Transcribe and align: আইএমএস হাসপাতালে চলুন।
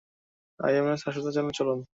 আইএমএস 0.59 1.01
হাসপাতালে 1.07 1.53
চলুন। 1.59 1.79